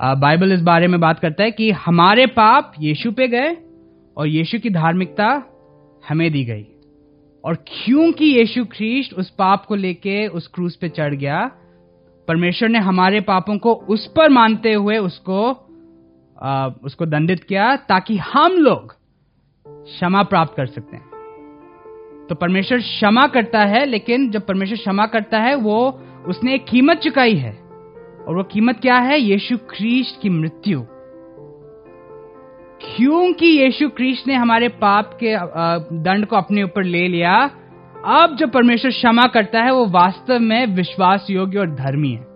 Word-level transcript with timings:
Bible 0.00 0.52
इस 0.52 0.60
बारे 0.60 0.86
में 0.86 1.00
बात 1.00 1.18
करता 1.18 1.44
है 1.44 1.50
कि 1.50 1.70
हमारे 1.70 2.26
पाप 2.26 2.72
यीशु 2.80 3.12
पे 3.12 3.28
गए 3.28 3.56
और 4.16 4.26
यीशु 4.26 4.58
की 4.58 4.70
धार्मिकता 4.70 5.42
हमें 6.08 6.32
दी 6.32 6.44
गई। 6.44 6.66
और 7.44 7.54
क्योंकि 7.54 8.24
यीशु 8.24 8.64
ख्रीस्ट 8.64 9.14
उस 9.14 9.30
पाप 9.30 9.64
को 9.64 9.74
लेके 9.74 10.26
उस 10.26 10.46
क्रूज 10.46 10.76
पे 10.76 10.88
चढ़ 10.88 11.14
गया 11.14 11.50
परमेश्वर 12.28 12.68
ने 12.68 12.78
हमारे 12.78 13.20
पापों 13.20 13.58
को 13.58 13.72
उस 13.72 14.06
पर 14.06 14.28
मानते 14.28 14.72
हुए 14.72 14.98
उसको 14.98 15.64
आ, 16.42 16.66
उसको 16.66 17.06
दंडित 17.06 17.44
किया 17.44 17.76
ताकि 17.76 18.16
हम 18.16 18.52
लोग 18.52 18.92
क्षमा 19.68 20.22
प्राप्त 20.22 20.56
कर 20.56 20.66
सकते 20.66 20.96
हैं। 20.96 21.06
तो 22.28 22.34
परमेश्वर 22.34 22.78
क्षमा 22.78 23.26
करता 23.26 23.60
है 23.60 23.84
लेकिन 23.86 24.30
जब 24.30 24.46
परमेश्वर 24.46 24.76
क्षमा 24.76 25.06
करता 25.06 25.38
है 25.38 25.54
वो 25.54 26.00
उसने 26.26 26.54
एक 26.54 26.64
कीमत 26.64 26.96
चुकाई 26.96 27.34
है। 27.34 27.67
और 28.26 28.36
वो 28.36 28.42
कीमत 28.42 28.80
क्या 28.80 28.96
है? 28.96 29.20
यीशु 29.20 29.56
ख्रीस्ट 29.70 30.20
की 30.22 30.28
मृत्यु। 30.30 30.82
क्योंकि 32.82 33.46
यीशु 33.46 33.88
ख्रीस्ट 33.88 34.26
ने 34.28 34.34
हमारे 34.34 34.68
पाप 34.68 35.18
के 35.22 35.34
दंड 35.96 36.26
को 36.26 36.36
अपने 36.36 36.62
ऊपर 36.62 36.84
ले 36.84 37.06
लिया, 37.08 37.34
अब 38.04 38.36
जो 38.36 38.46
परमेश्वर 38.46 38.90
क्षमा 38.90 39.26
करता 39.26 39.62
है, 39.62 39.72
वो 39.72 39.86
वास्तव 39.86 40.38
में 40.38 40.66
विश्वास 40.66 41.26
योग्य 41.30 41.58
और 41.58 41.70
धर्मी 41.74 42.10
है। 42.10 42.26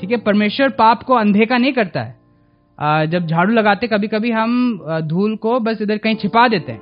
ठीक 0.00 0.10
है? 0.10 0.16
परमेश्वर 0.16 0.68
पाप 0.68 1.02
को 1.02 1.14
अनदेखा 1.14 1.56
नहीं 1.56 1.72
करता 1.72 2.02
है। 2.02 2.16
जब 3.06 3.26
झाड़ू 3.26 3.52
लगाते 3.54 3.86
कभी 3.86 4.08
कभी 4.08 4.30
हम 4.30 4.78
धूल 5.02 5.36
को 5.36 5.58
बस 5.60 5.82
इधर 5.82 5.98
कहीं 5.98 6.14
छिपा 6.14 6.46
देते 6.48 6.72
हैं। 6.72 6.80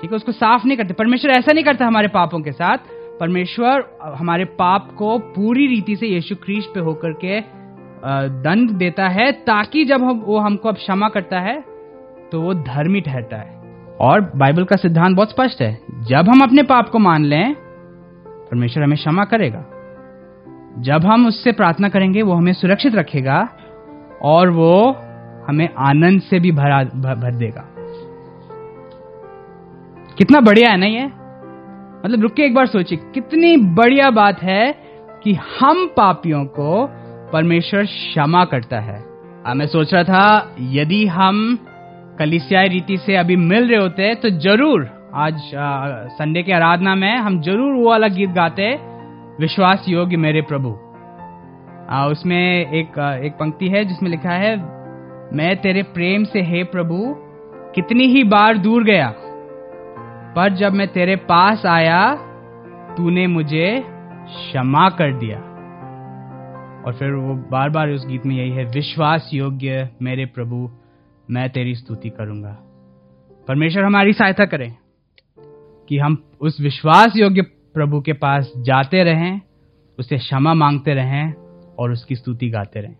ठीक 0.00 0.10
है? 0.10 0.16
उसको 0.16 0.32
साफ़ 0.32 0.66
नहीं 0.66 0.76
करते। 0.78 0.94
परमेश्वर 0.94 1.30
ऐसा 1.30 1.52
नहीं 1.52 1.64
करता 1.64 1.86
हमारे 1.86 2.08
पापों 2.08 2.40
के 2.40 2.52
साथ। 2.52 2.78
परमेश्वर 3.20 3.84
हमारे 4.18 4.44
पाप 4.58 4.90
को 4.98 5.18
पूरी 5.18 5.66
रीति 5.66 5.96
से 5.96 6.06
यीशु 6.06 6.34
ख्रीस्ट 6.34 6.74
पे 6.74 6.80
होकर 6.80 7.12
के 7.24 7.40
दंड 8.42 8.70
देता 8.70 9.08
है, 9.08 9.30
ताकि 9.32 9.84
जब 9.84 10.04
हम, 10.04 10.18
वो 10.18 10.38
हमको 10.38 10.68
अब 10.68 10.74
क्षमा 10.74 11.08
करता 11.08 11.40
है 11.40 11.60
तो 12.32 12.40
वो 12.40 12.54
धर्मी 12.54 13.00
ठहरता 13.00 13.36
है। 13.36 13.56
और 14.00 14.30
बाइबल 14.36 14.64
का 14.64 14.76
सिद्धांत 14.76 15.16
बहुत 15.16 15.30
स्पष्ट 15.30 15.62
है। 15.62 15.78
जब 16.08 16.28
हम 16.28 16.42
अपने 16.42 16.62
पाप 16.62 16.88
को 16.88 16.98
मान 16.98 17.24
लें, 17.24 17.54
परमेश्वर 17.54 18.84
हमें 18.84 18.96
क्षमा 18.96 19.24
करेगा। 19.24 19.64
जब 20.78 21.04
हम 21.04 21.26
उससे 21.26 21.52
प्रार्थना 21.52 21.88
करेंगे, 21.88 22.22
वो 22.22 22.32
हमें 22.32 22.52
सुरक्षित 22.52 22.94
रखेगा, 22.94 23.48
और 24.22 24.50
वो 24.50 24.72
हमें 25.48 25.68
आनंद 25.78 26.22
से 26.22 26.40
भी 26.40 26.52
भरा 26.52 26.82
भर 27.14 27.34
देगा। 27.34 27.64
कितना 30.18 30.40
बढ़िया 30.40 30.70
है 30.70 30.76
ना 30.76 30.86
ये? 30.86 31.10
मतलब 32.04 32.22
रुक 32.22 32.32
के 32.32 32.42
एक 32.42 32.54
बार 32.54 32.66
सोचिए 32.66 32.98
कितनी 33.14 33.56
बढ़िया 33.76 34.10
बात 34.10 34.42
है 34.42 34.72
कि 35.24 35.32
हम 35.60 35.86
पापियों 35.96 36.44
को 36.58 36.86
परमेश्वर 37.32 37.84
क्षमा 37.84 38.44
करता 38.44 38.80
है। 38.80 38.98
आ, 39.46 39.54
मैं 39.54 39.66
सोच 39.66 39.94
रहा 39.94 40.02
था 40.04 40.54
यदि 40.72 41.06
हम 41.06 41.58
कलिसियाई 42.18 42.68
रीति 42.68 42.96
से 42.98 43.16
अभी 43.16 43.36
मिल 43.36 43.68
रहे 43.68 43.80
होते 43.80 44.14
तो 44.14 44.30
ज़रूर 44.40 44.88
आज 45.16 45.50
संडे 46.12 46.42
के 46.42 46.52
आराधना 46.52 46.94
में 46.94 47.16
हम 47.16 47.40
ज़रूर 47.42 47.74
वो 47.74 47.88
वाला 47.88 48.08
गीत 48.08 48.30
गाते 48.30 48.74
विश्वास 49.40 49.84
योग्य 49.88 50.16
मेरे 50.16 50.42
प्रभु। 50.42 50.70
आ, 51.90 52.06
उसमें 52.06 52.72
एक 52.72 52.98
आ, 52.98 53.14
एक 53.14 53.32
पंक्ति 53.32 53.68
है 53.68 53.84
जिसमें 53.84 54.10
लिखा 54.10 54.34
है 54.36 54.56
मैं 55.36 55.56
तेरे 55.56 55.82
प्रेम 55.94 56.24
से 56.24 56.42
हे 56.42 56.62
प्रभु 56.64 57.14
कितनी 57.74 58.06
ही 58.06 58.22
बार 58.24 58.58
दूर 58.58 58.84
गया 58.84 59.08
पर 60.38 60.52
जब 60.52 60.72
मैं 60.72 60.88
तेरे 60.88 61.16
पास 61.16 61.66
आया, 61.66 62.14
तूने 62.94 63.26
मुझे 63.26 63.84
क्षमा 64.26 64.88
कर 64.88 65.18
दिया। 65.18 65.38
और 66.86 66.96
फिर 66.98 67.12
वो 67.12 67.34
बार 67.34 67.70
बार 67.70 67.88
उस 67.88 68.06
गीत 68.06 68.26
में 68.26 68.36
यही 68.36 68.50
है, 68.50 68.64
विश्वास 68.64 69.30
योग्य 69.34 69.90
मेरे 70.02 70.26
प्रभु, 70.26 70.70
मैं 71.30 71.50
तेरी 71.50 71.74
स्तुति 71.74 72.08
करूँगा। 72.08 72.56
परमेश्वर 73.48 73.84
हमारी 73.84 74.12
सहायता 74.12 74.44
करें 74.44 74.76
कि 75.88 75.98
हम 75.98 76.24
उस 76.40 76.60
विश्वास 76.60 77.12
योग्य 77.16 77.42
प्रभु 77.74 78.00
के 78.00 78.12
पास 78.12 78.52
जाते 78.56 79.04
रहें, 79.04 79.40
उसे 79.98 80.18
क्षमा 80.18 80.54
मांगते 80.54 80.94
रहें 80.94 81.32
और 81.78 81.92
उसकी 81.92 82.14
स्तुति 82.14 82.48
गाते 82.48 82.80
रहें। 82.80 82.96